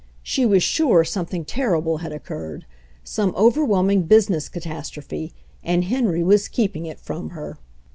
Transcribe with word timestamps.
She 0.23 0.47
was 0.47 0.63
sure 0.63 1.03
something 1.03 1.45
terrible 1.45 1.97
had 1.97 2.11
occurred, 2.11 2.65
some 3.03 3.35
overwhelming 3.37 4.01
business 4.07 4.49
catastrophe— 4.49 5.31
and 5.63 5.83
Henry 5.83 6.23
was 6.23 6.47
keeping 6.47 6.87
it 6.87 6.99
from 6.99 7.29
her. 7.29 7.59